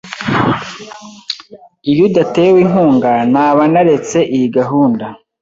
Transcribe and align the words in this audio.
Iyo 1.89 2.01
udatewe 2.07 2.57
inkunga, 2.65 3.11
naba 3.33 3.63
naretse 3.71 4.19
iyi 4.35 4.47
gahunda. 4.57 5.05